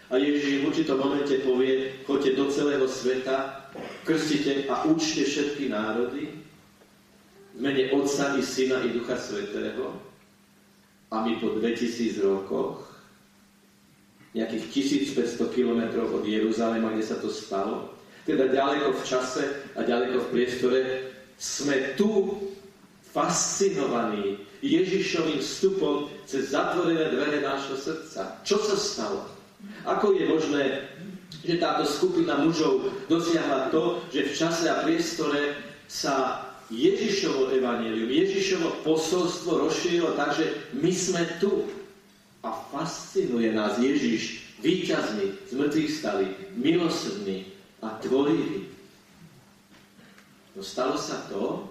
A 0.08 0.16
Ježiš 0.16 0.62
v 0.62 0.66
určitom 0.70 0.96
momente 1.02 1.42
povie, 1.42 1.98
choďte 2.06 2.38
do 2.38 2.46
celého 2.48 2.86
sveta, 2.86 3.66
krstite 4.06 4.70
a 4.70 4.86
učte 4.86 5.26
všetky 5.26 5.68
národy 5.68 6.32
v 7.52 7.58
mene 7.60 7.90
Otca 7.92 8.38
i 8.38 8.42
Syna 8.46 8.80
i 8.86 8.94
Ducha 8.94 9.18
Svetého. 9.18 9.98
A 11.10 11.26
my 11.26 11.36
po 11.42 11.58
2000 11.58 12.24
rokoch, 12.24 12.88
nejakých 14.32 14.64
1500 15.18 15.50
kilometrov 15.50 16.14
od 16.14 16.24
Jeruzalema, 16.24 16.94
kde 16.94 17.04
sa 17.04 17.18
to 17.18 17.28
stalo, 17.28 17.98
teda 18.22 18.48
ďaleko 18.48 18.94
v 18.94 19.02
čase 19.02 19.44
a 19.74 19.82
ďaleko 19.82 20.24
v 20.24 20.30
priestore, 20.30 20.80
sme 21.36 21.96
tu 21.98 22.38
fascinovaní 23.12 24.47
Ježišovým 24.62 25.38
vstupom 25.38 26.10
cez 26.26 26.50
zatvorené 26.50 27.14
dvere 27.14 27.40
nášho 27.40 27.78
srdca. 27.78 28.42
Čo 28.42 28.58
sa 28.62 28.76
stalo? 28.76 29.20
Ako 29.86 30.14
je 30.14 30.24
možné, 30.26 30.64
že 31.46 31.62
táto 31.62 31.86
skupina 31.86 32.38
mužov 32.42 32.90
dosiahla 33.06 33.70
to, 33.70 34.02
že 34.10 34.30
v 34.30 34.36
čase 34.36 34.64
a 34.66 34.82
priestore 34.82 35.54
sa 35.86 36.46
Ježišovo 36.68 37.54
evanelium, 37.56 38.12
Ježišovo 38.12 38.84
posolstvo 38.84 39.66
rozšírilo 39.66 40.12
tak, 40.18 40.36
že 40.36 40.52
my 40.76 40.92
sme 40.92 41.22
tu. 41.40 41.64
A 42.44 42.54
fascinuje 42.70 43.50
nás 43.50 43.80
Ježiš, 43.82 44.46
víťazný, 44.62 45.34
z 45.50 45.52
mŕtvych 45.58 45.90
stali, 45.90 46.26
milosrdný, 46.54 47.50
a 47.82 47.98
tvorili. 48.02 48.66
No 50.54 50.60
stalo 50.62 50.98
sa 50.98 51.22
to, 51.30 51.66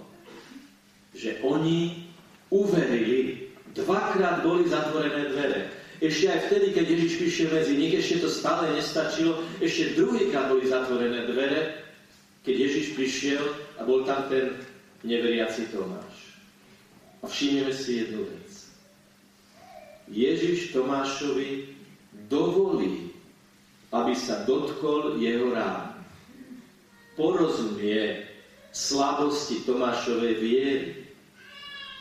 že 1.12 1.44
oni 1.44 2.06
uverili, 2.49 3.51
dvakrát 3.73 4.43
boli 4.43 4.69
zatvorené 4.69 5.31
dvere. 5.31 5.61
Ešte 5.97 6.29
aj 6.29 6.39
vtedy, 6.49 6.67
keď 6.77 6.85
Ježiš 6.93 7.13
píše 7.17 7.43
medzi 7.49 7.73
nich, 7.73 7.93
ešte 7.97 8.21
to 8.21 8.29
stále 8.29 8.69
nestačilo, 8.77 9.41
ešte 9.57 9.97
druhýkrát 9.97 10.53
boli 10.53 10.69
zatvorené 10.69 11.25
dvere, 11.25 11.89
keď 12.45 12.55
Ježiš 12.69 12.85
prišiel 12.93 13.43
a 13.77 13.81
bol 13.81 14.05
tam 14.05 14.29
ten 14.29 14.53
neveriaci 15.01 15.73
Tomáš. 15.73 16.37
A 17.21 17.25
všimneme 17.25 17.73
si 17.73 18.05
jednu 18.05 18.29
vec. 18.29 18.49
Ježiš 20.07 20.71
Tomášovi 20.71 21.73
dovolí 22.29 23.07
aby 23.91 24.13
sa 24.15 24.43
dotkol 24.43 25.15
jeho 25.19 25.55
rán. 25.55 25.95
Porozumie 27.15 28.27
slabosti 28.75 29.63
Tomášovej 29.63 30.33
viery. 30.43 31.06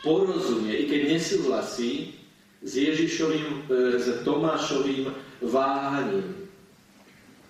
Porozumie, 0.07 0.71
i 0.71 0.83
keď 0.87 1.01
nesúhlasí 1.11 2.15
s 2.63 2.71
Ježišovým, 2.79 3.67
e, 3.67 3.99
s 3.99 4.23
Tomášovým 4.23 5.11
váhaním. 5.43 6.47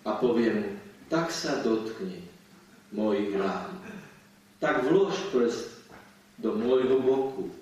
A 0.02 0.18
povie 0.18 0.50
mu, 0.58 0.68
tak 1.06 1.30
sa 1.30 1.62
dotkni 1.62 2.26
mojich 2.90 3.38
rán. 3.38 3.78
Tak 4.58 4.90
vlož 4.90 5.14
prst 5.30 5.86
do 6.42 6.58
môjho 6.58 6.98
boku. 6.98 7.54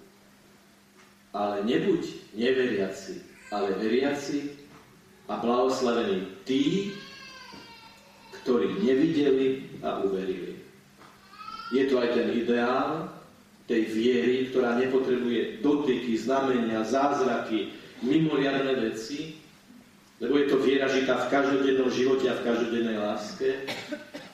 Ale 1.35 1.67
nebuď 1.67 2.31
neveriaci, 2.31 3.19
ale 3.51 3.75
veriaci 3.75 4.55
a 5.27 5.43
blahoslavení 5.43 6.23
tí, 6.47 6.95
ktorí 8.39 8.79
nevideli 8.79 9.75
a 9.83 9.99
uverili. 10.07 10.55
Je 11.75 11.83
to 11.91 11.99
aj 11.99 12.15
ten 12.15 12.31
ideál 12.31 13.14
tej 13.65 13.81
viery, 13.89 14.37
ktorá 14.53 14.77
nepotrebuje 14.77 15.65
dotyky, 15.65 16.13
znamenia, 16.21 16.85
zázraky, 16.85 17.73
mimoriadne 18.05 18.77
veci, 18.77 19.41
lebo 20.21 20.37
je 20.37 20.47
to 20.47 20.57
viera 20.61 20.85
žitá 20.87 21.25
v 21.25 21.31
každodennom 21.33 21.89
živote 21.89 22.29
a 22.29 22.37
v 22.39 22.45
každodennej 22.45 22.97
láske, 23.01 23.65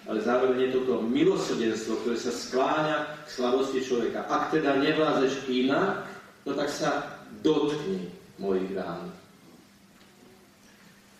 ale 0.05 0.19
zároveň 0.19 0.67
je 0.67 0.71
to 0.75 0.79
to 0.83 0.95
milosrdenstvo, 1.07 1.93
ktoré 2.03 2.17
sa 2.19 2.33
skláňa 2.35 2.97
k 3.23 3.27
slavosti 3.31 3.79
človeka. 3.79 4.27
Ak 4.27 4.51
teda 4.51 4.77
nevlázeš 4.77 5.47
inak, 5.47 6.05
no 6.43 6.51
tak 6.53 6.69
sa 6.69 7.21
dotkni 7.39 8.11
mojich 8.35 8.67
rán. 8.75 9.09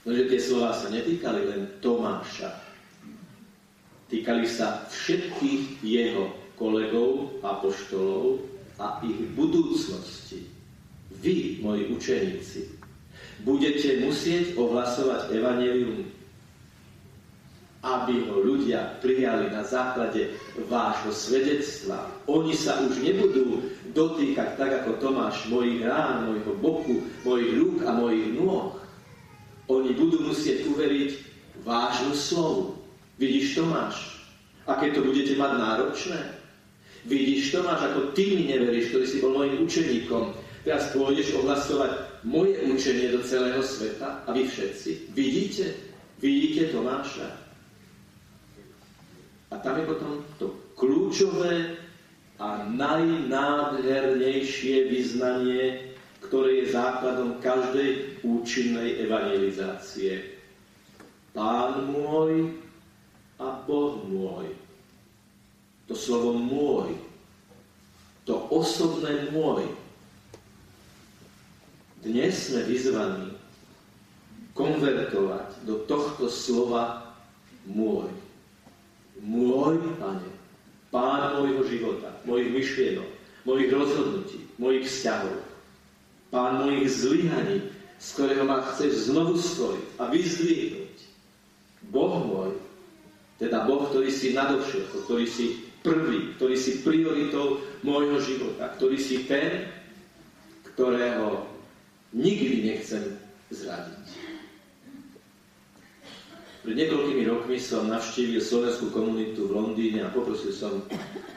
Nože 0.04 0.28
tie 0.34 0.40
slova 0.42 0.74
sa 0.74 0.90
netýkali 0.90 1.42
len 1.46 1.62
Tomáša, 1.80 2.72
Týkali 4.12 4.44
sa 4.44 4.84
všetkých 4.92 5.88
jeho 5.88 6.41
kolegov, 6.56 7.38
apoštolov 7.44 8.42
a 8.82 8.98
ich 9.06 9.20
budúcnosti. 9.38 10.48
Vy, 11.22 11.62
moji 11.62 11.92
učeníci, 11.94 12.62
budete 13.46 14.02
musieť 14.02 14.58
ohlasovať 14.58 15.36
evanelium, 15.36 16.08
aby 17.82 18.30
ho 18.30 18.46
ľudia 18.46 19.02
prijali 19.02 19.50
na 19.50 19.66
základe 19.66 20.38
vášho 20.70 21.10
svedectva. 21.10 22.06
Oni 22.30 22.54
sa 22.54 22.78
už 22.86 23.02
nebudú 23.02 23.58
dotýkať 23.98 24.54
tak 24.58 24.72
ako 24.86 25.02
Tomáš 25.02 25.50
mojich 25.50 25.82
rán, 25.82 26.30
mojho 26.30 26.54
boku, 26.62 27.02
mojich 27.26 27.58
rúk 27.58 27.78
a 27.86 27.92
mojich 27.98 28.38
nôh. 28.38 28.78
Oni 29.66 29.98
budú 29.98 30.30
musieť 30.30 30.70
uveriť 30.70 31.12
vášmu 31.66 32.14
slovu. 32.14 32.78
Vidíš, 33.18 33.58
Tomáš, 33.58 34.26
aké 34.70 34.94
to 34.94 35.02
budete 35.02 35.34
mať 35.38 35.52
náročné? 35.58 36.41
Vidíš, 37.06 37.52
Tomáš, 37.58 37.82
ako 37.90 38.02
ty 38.14 38.38
mi 38.38 38.46
neveríš, 38.46 38.94
ktorý 38.94 39.06
si 39.10 39.18
bol 39.18 39.34
mojim 39.34 39.66
učeníkom. 39.66 40.38
Teraz 40.62 40.94
pôjdeš 40.94 41.34
ohlasovať 41.42 42.22
moje 42.22 42.62
učenie 42.70 43.10
do 43.10 43.26
celého 43.26 43.66
sveta 43.66 44.22
a 44.26 44.30
vy 44.30 44.46
všetci. 44.46 45.10
Vidíte? 45.18 45.74
Vidíte 46.22 46.70
Tomáša? 46.70 47.26
A 49.52 49.58
tam 49.58 49.78
je 49.82 49.86
potom 49.90 50.22
to 50.38 50.54
kľúčové 50.78 51.82
a 52.38 52.62
najnádhernejšie 52.70 54.94
vyznanie, 54.94 55.98
ktoré 56.22 56.62
je 56.62 56.78
základom 56.78 57.42
každej 57.42 58.22
účinnej 58.22 59.02
evangelizácie. 59.02 60.38
Pán 61.34 61.90
môj 61.90 62.54
a 63.42 63.66
Boh 63.66 64.06
môj. 64.06 64.61
To 65.92 66.00
slovo 66.00 66.32
môj, 66.32 66.96
to 68.24 68.48
osobné 68.48 69.28
môj. 69.36 69.68
Dnes 72.00 72.32
sme 72.32 72.64
vyzvaní 72.64 73.36
konvertovať 74.56 75.68
do 75.68 75.84
tohto 75.92 76.32
slova 76.32 77.12
môj. 77.68 78.08
Môj, 79.20 79.84
Pane, 80.00 80.32
Pán 80.96 81.36
môjho 81.36 81.68
života, 81.68 82.16
mojich 82.24 82.56
myšlienok, 82.56 83.12
mojich 83.44 83.76
rozhodnutí, 83.76 84.48
mojich 84.64 84.88
vzťahov. 84.88 85.44
Pán 86.32 86.64
mojich 86.64 86.88
zlyhaní, 86.88 87.68
z 88.00 88.08
ktorého 88.16 88.48
ma 88.48 88.64
chceš 88.64 89.12
znovu 89.12 89.36
stojiť 89.36 90.00
a 90.00 90.08
vyzdvihnúť. 90.08 90.96
Boh 91.92 92.16
môj, 92.24 92.56
teda 93.44 93.68
Boh, 93.68 93.92
ktorý 93.92 94.08
si 94.08 94.32
nadovšetko, 94.32 95.04
ktorý 95.04 95.28
si 95.28 95.71
prvý, 95.82 96.34
ktorý 96.38 96.56
si 96.58 96.82
prioritou 96.86 97.62
môjho 97.82 98.22
života, 98.22 98.70
ktorý 98.78 98.98
si 98.98 99.26
ten, 99.26 99.70
ktorého 100.74 101.46
nikdy 102.14 102.74
nechcem 102.74 103.18
zradiť. 103.50 104.06
Pred 106.62 106.78
niekoľkými 106.78 107.26
rokmi 107.26 107.58
som 107.58 107.90
navštívil 107.90 108.38
slovenskú 108.38 108.94
komunitu 108.94 109.50
v 109.50 109.58
Londýne 109.58 110.06
a 110.06 110.14
poprosil 110.14 110.54
som 110.54 110.86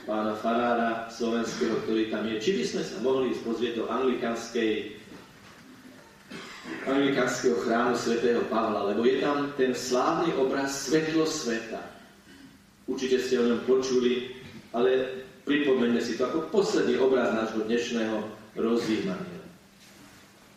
pána 0.05 0.37
Farára 0.37 1.09
slovenského, 1.09 1.81
ktorý 1.89 2.13
tam 2.13 2.29
je, 2.29 2.37
či 2.45 2.51
by 2.61 2.65
sme 2.69 2.83
sa 2.85 2.97
mohli 3.01 3.33
pozrieť 3.41 3.81
do 3.81 3.85
anglikánskej 3.89 5.01
anglikánskeho 6.85 7.57
chrámu 7.65 7.97
svätého 7.97 8.45
Pavla, 8.53 8.93
lebo 8.93 9.09
je 9.09 9.25
tam 9.25 9.49
ten 9.57 9.73
slávny 9.73 10.37
obraz 10.37 10.93
svetlo 10.93 11.25
sveta. 11.25 11.81
Určite 12.85 13.17
ste 13.25 13.41
o 13.41 13.49
ňom 13.49 13.65
počuli, 13.65 14.34
ale 14.75 15.23
pripomeňme 15.47 16.03
si 16.03 16.19
to 16.19 16.27
ako 16.27 16.51
posledný 16.51 16.99
obraz 16.99 17.31
nášho 17.31 17.63
dnešného 17.71 18.27
rozjímania. 18.59 19.43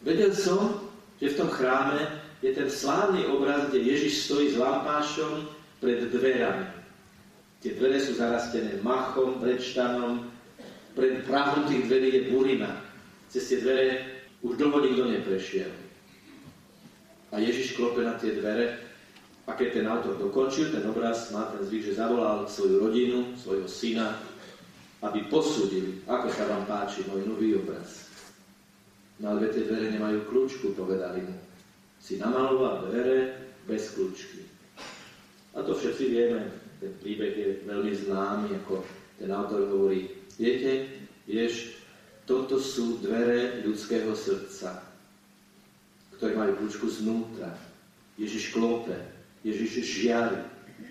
Vedel 0.01 0.34
som, 0.34 0.89
že 1.21 1.38
v 1.38 1.39
tom 1.45 1.49
chráme 1.53 2.01
je 2.41 2.53
ten 2.53 2.69
slávny 2.69 3.30
obraz, 3.30 3.69
kde 3.69 3.86
Ježiš 3.86 4.25
stojí 4.30 4.53
s 4.53 4.60
lampášom 4.60 5.49
pred 5.77 6.10
dverami. 6.10 6.65
Tie 7.62 7.73
dvere 7.77 7.97
sú 7.97 8.17
zarastené 8.17 8.82
machom, 8.82 9.41
brečtanom, 9.41 10.30
pred 10.93 11.25
prahom 11.25 11.69
tých 11.69 11.86
dverí 11.89 12.10
je 12.13 12.21
burina. 12.34 12.73
Cez 13.30 13.49
tie 13.49 13.62
dvere 13.62 14.01
už 14.41 14.58
dlho 14.58 14.77
nikto 14.82 15.03
neprešiel. 15.10 15.69
A 17.34 17.41
Ježiš 17.41 17.77
klope 17.77 18.01
na 18.01 18.17
tie 18.17 18.34
dvere 18.34 18.87
a 19.48 19.56
keď 19.56 19.80
ten 19.80 19.88
autor 19.88 20.20
dokončil, 20.20 20.76
ten 20.76 20.84
obraz 20.84 21.32
má 21.32 21.48
ten 21.56 21.64
zvyk, 21.64 21.84
že 21.88 22.00
zavolal 22.04 22.44
svoju 22.52 22.84
rodinu, 22.84 23.32
svojho 23.40 23.64
syna, 23.64 24.20
aby 25.00 25.24
posúdili, 25.32 26.04
ako 26.04 26.28
sa 26.36 26.44
vám 26.52 26.68
páči 26.68 27.08
môj 27.08 27.24
nový 27.24 27.56
obraz. 27.56 28.12
No 29.24 29.34
ale 29.34 29.50
tie 29.50 29.64
dvere 29.64 29.96
nemajú 29.96 30.28
kľúčku, 30.28 30.76
povedali 30.76 31.24
mu. 31.24 31.36
Si 31.98 32.20
namaloval 32.20 32.92
dvere 32.92 33.40
bez 33.64 33.96
kľúčky. 33.96 34.44
A 35.58 35.64
to 35.64 35.74
všetci 35.74 36.04
vieme, 36.12 36.52
ten 36.78 36.94
príbeh 37.02 37.34
je 37.34 37.50
veľmi 37.66 37.94
známy, 38.04 38.52
ako 38.62 38.84
ten 39.18 39.32
autor 39.34 39.66
hovorí, 39.74 40.12
viete, 40.38 40.86
vieš, 41.26 41.74
toto 42.28 42.60
sú 42.60 43.00
dvere 43.02 43.64
ľudského 43.64 44.12
srdca, 44.12 44.84
ktoré 46.20 46.36
majú 46.36 46.62
kľúčku 46.62 46.86
znútra. 46.92 47.56
Ježiš 48.20 48.54
klope, 48.54 49.16
Ježiš 49.48 49.88
žiari, 49.88 50.44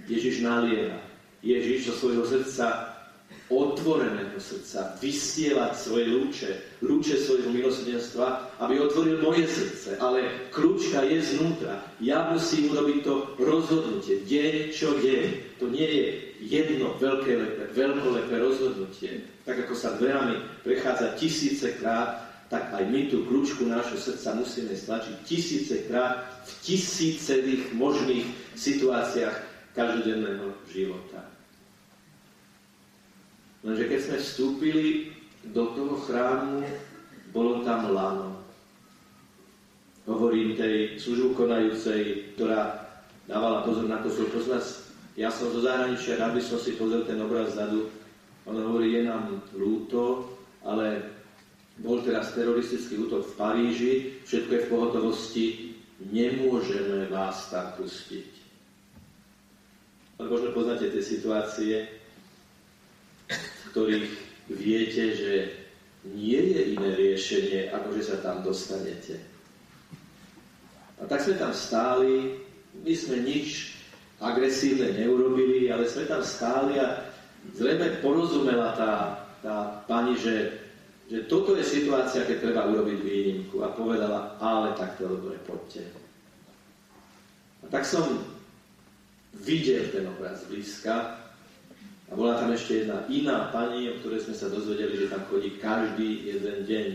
Ježiš 0.08 0.40
nalieva, 0.40 0.96
Ježiš 1.44 1.92
zo 1.92 1.94
svojho 2.00 2.24
srdca, 2.24 2.96
otvoreného 3.46 4.34
srdca, 4.42 4.98
vysielať 4.98 5.72
svoje 5.78 6.10
lúče, 6.10 6.50
lúče 6.82 7.14
svojho 7.14 7.46
milosrdenstva, 7.54 8.58
aby 8.58 8.82
otvoril 8.82 9.22
moje 9.22 9.46
srdce. 9.46 10.02
Ale 10.02 10.50
kľúčka 10.50 11.06
je 11.06 11.22
znútra. 11.22 11.78
Ja 12.02 12.26
musím 12.34 12.74
urobiť 12.74 12.98
to 13.06 13.14
rozhodnutie, 13.38 14.26
deň 14.26 14.74
čo 14.74 14.98
deň. 14.98 15.26
To 15.62 15.70
nie 15.70 15.86
je 15.86 16.06
jedno 16.42 16.98
veľké 16.98 17.32
lepé, 17.38 17.62
veľkolepé 17.70 18.34
rozhodnutie. 18.34 19.22
Tak 19.46 19.62
ako 19.62 19.74
sa 19.78 19.94
dverami 19.94 20.42
prechádza 20.66 21.14
tisíce 21.14 21.70
krát, 21.78 22.25
tak 22.46 22.70
aj 22.70 22.84
my 22.86 23.10
tú 23.10 23.26
kľúčku 23.26 23.66
nášho 23.66 23.98
srdca 23.98 24.38
musíme 24.38 24.70
stlačiť 24.70 25.14
tisícekrát 25.26 26.30
v 26.46 26.52
tisícevých 26.62 27.74
možných 27.74 28.26
situáciách 28.54 29.36
každodenného 29.74 30.54
života. 30.70 31.26
Lenže 33.66 33.84
keď 33.90 33.98
sme 33.98 34.16
vstúpili 34.22 34.86
do 35.50 35.74
toho 35.74 35.94
chrámu, 36.06 36.62
bolo 37.34 37.66
tam 37.66 37.90
lano. 37.90 38.30
Hovorím 40.06 40.54
tej 40.54 41.02
službu 41.02 41.34
konajúcej, 41.34 42.30
ktorá 42.38 42.86
dávala 43.26 43.66
pozor 43.66 43.90
na 43.90 43.98
to, 44.06 44.08
že 44.14 44.30
pozor, 44.30 44.62
ja 45.18 45.34
som 45.34 45.50
zo 45.50 45.66
zahraničia, 45.66 46.14
rád 46.14 46.38
by 46.38 46.42
som 46.46 46.62
si 46.62 46.78
pozrel 46.78 47.02
ten 47.02 47.18
obraz 47.18 47.58
zadu. 47.58 47.90
Ona 48.46 48.62
hovorí, 48.62 48.94
je 48.94 49.02
nám 49.02 49.42
ľúto, 49.50 50.30
ale 50.62 51.15
bol 51.80 52.00
teraz 52.00 52.32
teroristický 52.32 52.96
útok 53.04 53.28
v 53.28 53.36
Paríži, 53.36 53.92
všetko 54.24 54.50
je 54.52 54.64
v 54.64 54.70
pohotovosti, 54.72 55.46
nemôžeme 56.08 57.08
vás 57.12 57.52
tam 57.52 57.72
pustiť. 57.76 58.28
Ale 60.16 60.32
možno 60.32 60.56
poznáte 60.56 60.88
tie 60.88 61.04
situácie, 61.04 61.74
v 63.28 63.64
ktorých 63.76 64.08
viete, 64.48 65.04
že 65.12 65.32
nie 66.16 66.40
je 66.40 66.60
iné 66.78 66.90
riešenie, 66.96 67.60
ako 67.74 68.00
že 68.00 68.02
sa 68.08 68.16
tam 68.24 68.40
dostanete. 68.40 69.20
A 70.96 71.04
tak 71.04 71.20
sme 71.20 71.36
tam 71.36 71.52
stáli, 71.52 72.40
my 72.80 72.94
sme 72.96 73.20
nič 73.20 73.76
agresívne 74.16 74.96
neurobili, 74.96 75.68
ale 75.68 75.84
sme 75.84 76.08
tam 76.08 76.24
stáli 76.24 76.80
a 76.80 77.04
zrejme 77.52 78.00
porozumela 78.00 78.72
tá, 78.72 78.92
tá 79.44 79.56
pani, 79.84 80.16
že, 80.16 80.65
že 81.06 81.30
toto 81.30 81.54
je 81.54 81.62
situácia, 81.62 82.26
keď 82.26 82.50
treba 82.50 82.66
urobiť 82.66 82.98
výnimku. 82.98 83.62
A 83.62 83.70
povedala, 83.70 84.34
ale 84.42 84.74
tak 84.74 84.98
to 84.98 85.06
dobre, 85.06 85.38
poďte. 85.46 85.86
A 87.62 87.70
tak 87.70 87.86
som 87.86 88.02
videl 89.46 89.86
ten 89.94 90.06
obraz 90.10 90.42
zblízka 90.46 91.22
a 92.06 92.12
bola 92.14 92.38
tam 92.38 92.54
ešte 92.54 92.86
jedna 92.86 93.02
iná 93.10 93.50
pani, 93.50 93.90
o 93.90 93.98
ktorej 94.02 94.26
sme 94.26 94.34
sa 94.38 94.50
dozvedeli, 94.50 94.94
že 94.98 95.10
tam 95.10 95.22
chodí 95.26 95.58
každý 95.58 96.30
jeden 96.30 96.58
deň 96.66 96.86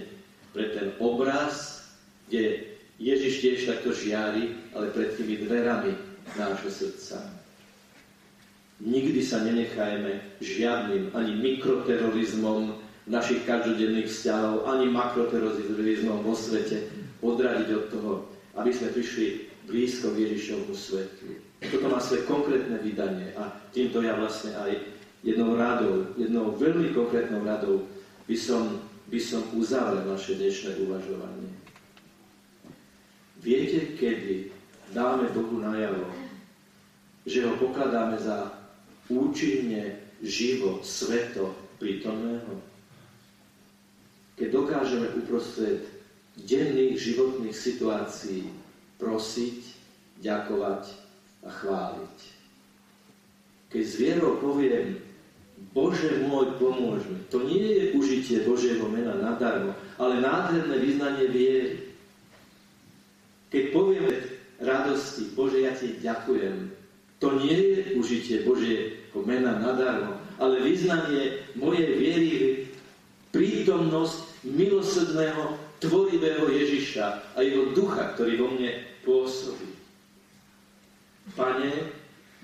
pre 0.56 0.71
ten 0.76 0.95
obraz, 1.00 1.84
kde 2.28 2.71
Ježiš 3.00 3.34
tiež 3.43 3.60
takto 3.67 3.91
žiari, 3.95 4.56
ale 4.76 4.91
pred 4.95 5.15
tými 5.15 5.43
dverami 5.43 5.91
nášho 6.36 6.71
srdca. 6.71 7.19
Nikdy 8.82 9.21
sa 9.21 9.43
nenechajme 9.43 10.41
žiadnym 10.41 11.13
ani 11.13 11.34
mikroterorizmom 11.38 12.90
našich 13.12 13.43
každodenných 13.43 14.08
vzťahov, 14.08 14.63
ani 14.71 14.88
makroterorizmom 14.88 16.24
vo 16.24 16.32
svete 16.32 16.88
odradiť 17.19 17.69
od 17.76 17.86
toho, 17.91 18.12
aby 18.56 18.71
sme 18.71 18.95
prišli 18.95 19.52
blízko 19.67 20.15
k 20.15 20.32
Ježišovmu 20.32 20.71
svetu. 20.71 21.36
Toto 21.60 21.88
má 21.91 22.00
svoje 22.00 22.24
konkrétne 22.26 22.80
vydanie 22.80 23.36
a 23.36 23.52
týmto 23.76 24.00
ja 24.02 24.15
vlastne 24.15 24.56
aj 24.56 24.71
jednou 25.21 25.60
radou, 25.60 26.08
jednou 26.15 26.56
veľmi 26.56 26.95
konkrétnou 26.95 27.43
radou 27.43 27.86
by 28.26 28.38
som, 28.39 28.80
by 29.12 29.19
som 29.19 29.43
uzavrel 29.54 30.08
naše 30.08 30.39
dnešné 30.39 30.82
uvažovanie. 30.88 31.52
Viete, 33.43 33.93
kedy 34.00 34.56
dáme 34.95 35.30
Bohu 35.36 35.60
najavo, 35.60 36.10
že 37.28 37.45
ho 37.45 37.54
pokladáme 37.60 38.17
za 38.17 38.50
účinne 39.12 40.00
živo, 40.24 40.82
sveto, 40.82 41.54
prítomného? 41.78 42.70
Keď 44.41 44.49
dokážeme 44.49 45.06
uprostred 45.21 45.86
denných 46.34 46.97
životných 46.97 47.54
situácií 47.54 48.49
prosiť, 48.97 49.62
ďakovať 50.17 50.89
a 51.45 51.49
chváliť. 51.54 52.17
Keď 53.69 53.84
s 53.86 53.95
vierou 54.01 54.41
poviem, 54.41 54.97
Bože 55.77 56.25
môj, 56.25 56.58
pomôž 56.58 57.06
mi. 57.06 57.21
To 57.30 57.45
nie 57.45 57.69
je 57.69 57.84
užitie 57.93 58.41
Božieho 58.41 58.82
mena 58.89 59.13
nadarmo, 59.13 59.77
ale 60.01 60.25
nádherné 60.25 60.73
vyznanie 60.73 61.30
viery. 61.30 61.93
Keď 63.54 63.63
povieme 63.69 64.25
radosti, 64.58 65.38
Bože, 65.38 65.62
ja 65.62 65.77
ti 65.77 66.01
ďakujem, 66.01 66.73
to 67.21 67.27
nie 67.38 67.77
je 67.77 67.77
užitie 67.93 68.41
Božieho 68.41 69.21
mena 69.21 69.62
nadarmo, 69.62 70.17
ale 70.41 70.65
vyznanie 70.65 71.45
mojej 71.54 71.93
viery 71.93 72.30
prítomnosť 73.30 74.30
milosrdného, 74.45 75.58
tvorivého 75.82 76.45
Ježiša 76.45 77.34
a 77.34 77.39
jeho 77.41 77.73
ducha, 77.73 78.13
ktorý 78.13 78.38
vo 78.38 78.47
mne 78.54 78.86
pôsobí. 79.01 79.69
Pane, 81.34 81.89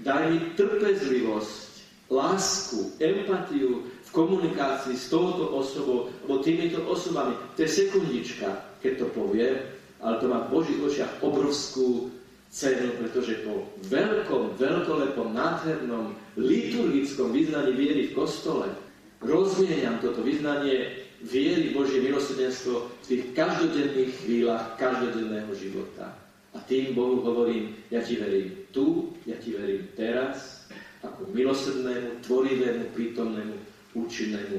daj 0.02 0.22
mi 0.34 0.38
trpezlivosť, 0.58 1.70
lásku, 2.10 2.98
empatiu 2.98 3.86
v 3.86 4.10
komunikácii 4.10 4.96
s 4.96 5.12
touto 5.12 5.54
osobou, 5.54 6.10
alebo 6.24 6.42
týmito 6.42 6.82
osobami. 6.88 7.36
To 7.58 7.60
je 7.62 7.70
sekundička, 7.70 8.48
keď 8.82 9.06
to 9.06 9.08
poviem, 9.14 9.60
ale 10.02 10.16
to 10.22 10.26
má 10.30 10.46
v 10.46 10.52
Božích 10.54 10.80
očiach 10.82 11.14
obrovskú 11.22 12.10
cenu, 12.48 12.96
pretože 13.02 13.44
po 13.44 13.68
veľkom, 13.92 14.56
veľkolepom, 14.56 15.36
nádhernom, 15.36 16.16
liturgickom 16.40 17.36
vyznaní 17.36 17.74
viery 17.76 18.02
v 18.10 18.16
kostole 18.16 18.72
rozmieniam 19.20 19.98
toto 20.00 20.22
vyznanie 20.22 21.07
viery 21.24 21.74
Božie 21.74 22.04
milosrdenstvo 22.04 22.90
v 22.90 23.06
tých 23.06 23.24
každodenných 23.34 24.12
chvíľach 24.22 24.78
každodenného 24.78 25.52
života. 25.58 26.14
A 26.54 26.62
tým 26.66 26.98
Bohu 26.98 27.22
hovorím, 27.22 27.78
ja 27.94 28.02
ti 28.02 28.18
verím 28.18 28.66
tu, 28.74 29.14
ja 29.30 29.38
ti 29.38 29.54
verím 29.54 29.86
teraz, 29.94 30.66
ako 31.06 31.30
milosrdnému, 31.34 32.22
tvorivému, 32.26 32.84
prítomnému, 32.98 33.56
účinnému 33.94 34.58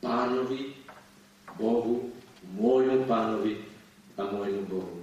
pánovi, 0.00 0.76
Bohu, 1.54 2.10
môjmu 2.56 3.06
pánovi, 3.06 3.74
a 4.14 4.22
môjmu 4.30 4.62
Bohu. 4.70 4.98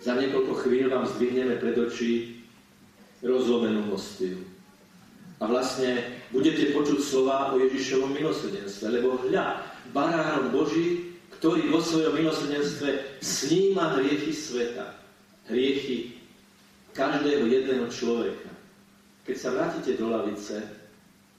Za 0.00 0.16
niekoľko 0.16 0.64
chvíľ 0.64 0.96
vám 0.96 1.04
zdvihneme 1.04 1.60
pred 1.60 1.76
oči 1.76 2.40
rozlomenú 3.20 3.92
hostiu. 3.92 4.40
A 5.40 5.48
vlastne 5.48 6.20
budete 6.28 6.76
počuť 6.76 7.00
slova 7.00 7.56
o 7.56 7.60
Ježišovom 7.64 8.12
milosrdenstve, 8.12 9.00
lebo 9.00 9.16
hľa, 9.24 9.64
baránom 9.96 10.52
Boží, 10.52 11.16
ktorý 11.40 11.72
vo 11.72 11.80
svojom 11.80 12.12
milosrdenstve 12.12 13.20
sníma 13.24 13.96
hriechy 13.96 14.36
sveta. 14.36 14.92
Hriechy 15.48 16.20
každého 16.92 17.48
jedného 17.48 17.88
človeka. 17.88 18.52
Keď 19.24 19.36
sa 19.40 19.56
vrátite 19.56 19.96
do 19.96 20.12
lavice, 20.12 20.60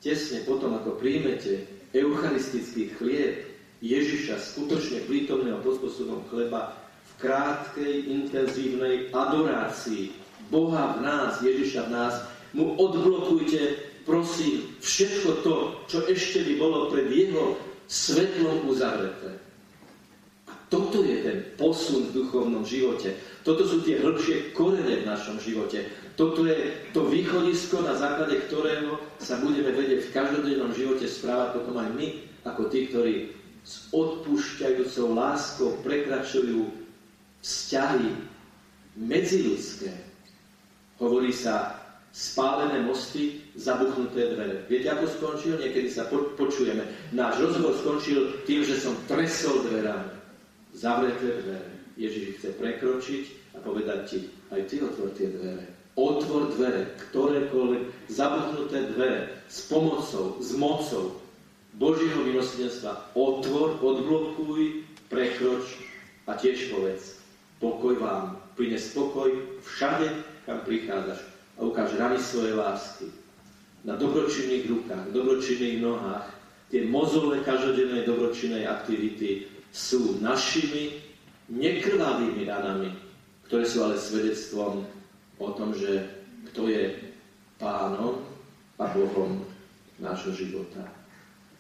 tesne 0.02 0.42
potom, 0.50 0.74
ako 0.74 0.98
príjmete 0.98 1.70
eucharistický 1.94 2.98
chlieb, 2.98 3.46
Ježiša 3.82 4.38
skutočne 4.38 5.06
prítomného 5.10 5.62
pod 5.62 5.78
chleba 6.30 6.78
v 7.02 7.12
krátkej, 7.22 7.94
intenzívnej 8.10 9.10
adorácii 9.10 10.14
Boha 10.54 10.98
v 10.98 11.06
nás, 11.06 11.42
Ježiša 11.42 11.90
v 11.90 11.94
nás, 11.94 12.16
mu 12.54 12.78
odblokujte, 12.78 13.91
prosím, 14.04 14.76
všetko 14.80 15.30
to, 15.46 15.56
čo 15.88 15.98
ešte 16.10 16.46
by 16.46 16.54
bolo 16.58 16.90
pred 16.90 17.08
jeho 17.10 17.58
svetlom 17.92 18.72
uzavreté. 18.72 19.36
A 20.48 20.54
toto 20.72 21.04
je 21.04 21.22
ten 21.22 21.38
posun 21.60 22.10
v 22.10 22.24
duchovnom 22.24 22.64
živote. 22.64 23.16
Toto 23.42 23.66
sú 23.66 23.82
tie 23.84 24.00
hĺbšie 24.00 24.54
korene 24.54 25.02
v 25.02 25.08
našom 25.10 25.42
živote. 25.42 25.90
Toto 26.14 26.46
je 26.46 26.72
to 26.94 27.08
východisko, 27.10 27.82
na 27.82 27.98
základe 27.98 28.38
ktorého 28.46 29.02
sa 29.18 29.42
budeme 29.42 29.74
vedieť 29.74 30.08
v 30.08 30.14
každodennom 30.14 30.72
živote 30.78 31.10
správať 31.10 31.58
potom 31.58 31.76
aj 31.82 31.90
my, 31.98 32.08
ako 32.46 32.62
tí, 32.70 32.80
ktorí 32.90 33.16
s 33.62 33.90
odpúšťajúcou 33.94 35.14
láskou 35.14 35.70
prekračujú 35.86 36.70
vzťahy 37.42 38.10
medziludské. 38.98 39.94
Hovorí 41.02 41.34
sa 41.34 41.82
spálené 42.14 42.86
mosty, 42.86 43.41
zabuchnuté 43.56 44.36
dvere. 44.36 44.64
Viete, 44.72 44.88
ako 44.92 45.06
skončil? 45.08 45.60
Niekedy 45.60 45.92
sa 45.92 46.08
po- 46.08 46.32
počujeme. 46.40 46.88
Náš 47.12 47.44
rozhovor 47.44 47.76
skončil 47.76 48.44
tým, 48.48 48.64
že 48.64 48.80
som 48.80 48.96
tresol 49.08 49.68
dverami. 49.68 50.16
Zavreté 50.72 51.44
dvere. 51.44 51.72
Ježiš 52.00 52.40
chce 52.40 52.50
prekročiť 52.56 53.24
a 53.54 53.58
povedať 53.60 54.00
ti, 54.08 54.20
aj 54.50 54.62
ty 54.72 54.80
otvor 54.80 55.12
tie 55.14 55.28
dvere. 55.28 55.68
Otvor 56.00 56.56
dvere, 56.56 56.88
ktorékoľvek 57.12 57.84
zabuchnuté 58.08 58.96
dvere 58.96 59.44
s 59.52 59.68
pomocou, 59.68 60.40
s 60.40 60.56
mocou, 60.56 61.20
Božieho 61.76 62.24
milosrdenstva 62.28 63.16
otvor, 63.16 63.80
odblokuj, 63.80 64.88
prekroč 65.08 65.80
a 66.28 66.36
tiež 66.36 66.72
povedz, 66.72 67.20
pokoj 67.60 67.96
vám, 68.00 68.40
plyne 68.56 68.80
spokoj 68.80 69.32
všade, 69.64 70.12
kam 70.48 70.64
prichádzaš 70.68 71.20
a 71.56 71.60
ukáž 71.64 71.96
rany 71.96 72.20
svojej 72.20 72.56
lásky. 72.56 73.08
Na 73.82 73.98
dobročinných 73.98 74.70
rukách, 74.70 75.10
dobročinných 75.10 75.82
nohách, 75.82 76.30
tie 76.70 76.86
mozole 76.86 77.42
každodennej 77.42 78.06
dobročinnej 78.06 78.70
aktivity 78.70 79.50
sú 79.74 80.22
našimi 80.22 81.02
nekrvavými 81.50 82.46
ranami, 82.46 82.94
ktoré 83.50 83.66
sú 83.66 83.84
ale 83.84 83.98
svedectvom 83.98 84.86
o 85.42 85.50
tom, 85.58 85.74
že 85.74 86.08
kto 86.54 86.70
je 86.70 86.94
pánom 87.58 88.22
a 88.78 88.86
Bohom 88.94 89.44
nášho 90.02 90.34
života. 90.34 90.82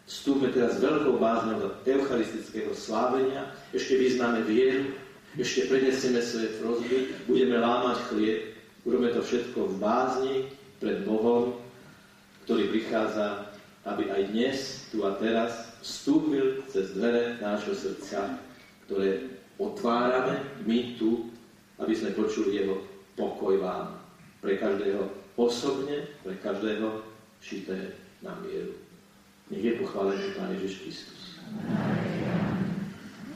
Vstúpme 0.10 0.50
teraz 0.50 0.82
veľkou 0.82 1.22
bázňou 1.22 1.58
do 1.62 1.70
eucharistického 1.86 2.74
slávenia, 2.74 3.54
ešte 3.72 3.96
vyznáme 3.96 4.44
vieru, 4.44 4.92
ešte 5.38 5.70
prenesieme 5.72 6.20
svoje 6.20 6.50
prozby, 6.60 7.16
budeme 7.30 7.62
lámať 7.62 7.98
chlieb, 8.12 8.58
urobíme 8.84 9.14
to 9.16 9.22
všetko 9.24 9.72
v 9.72 9.76
bázni 9.80 10.36
pred 10.82 11.06
Bohom, 11.06 11.61
ktorý 12.46 12.72
prichádza, 12.72 13.52
aby 13.86 14.10
aj 14.14 14.22
dnes, 14.30 14.58
tu 14.94 15.04
a 15.06 15.18
teraz, 15.18 15.74
vstúpil 15.82 16.62
cez 16.70 16.94
dvere 16.94 17.42
nášho 17.42 17.74
srdca, 17.74 18.38
ktoré 18.86 19.34
otvárame 19.58 20.46
my 20.66 20.98
tu 21.02 21.32
aby 21.82 21.94
sme 21.98 22.14
počuli 22.14 22.62
jeho 22.62 22.78
pokoj 23.18 23.58
vám. 23.58 23.98
Pre 24.42 24.54
každého 24.58 25.10
osobne, 25.38 26.06
pre 26.22 26.38
každého 26.38 27.02
šité 27.42 27.98
na 28.22 28.38
mieru. 28.46 28.78
Nech 29.50 29.66
je 29.66 29.74
pochválený 29.82 30.38
Pán 30.38 30.54
Ježiš 30.54 30.86
Kristus. 30.86 31.22